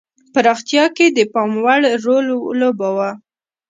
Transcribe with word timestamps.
پراختیا 0.33 0.85
کې 0.95 1.05
د 1.17 1.19
پاموړ 1.33 1.79
رول 2.05 2.25
لوباوه. 2.59 3.09